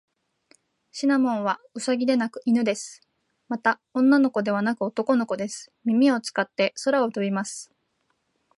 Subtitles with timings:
[0.91, 3.01] シナモンはウサギではなく犬です。
[3.49, 5.71] また、女の子ではなく男の子です。
[5.85, 7.71] 耳を使って空を飛びます。